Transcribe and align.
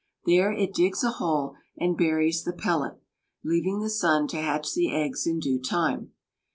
There 0.25 0.51
it 0.51 0.73
digs 0.73 1.03
a 1.03 1.11
hole 1.11 1.53
and 1.77 1.95
buries 1.95 2.43
the 2.43 2.53
pellet, 2.53 2.99
leaving 3.43 3.81
the 3.81 3.89
sun 3.91 4.27
to 4.29 4.41
hatch 4.41 4.73
the 4.73 4.91
eggs 4.91 5.27
in 5.27 5.39
due 5.39 5.59
time. 5.61 6.13